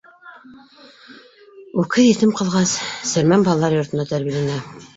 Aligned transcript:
Үкһеҙ 1.85 2.09
етем 2.09 2.33
ҡалғас, 2.41 2.75
Сермән 3.13 3.49
балалар 3.51 3.79
йортонда 3.79 4.11
тәрбиәләнә. 4.17 4.61